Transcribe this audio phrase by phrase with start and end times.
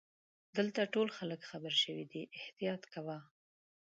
[0.57, 3.17] دلته ټول خلګ خبرشوي دي احتیاط کوه.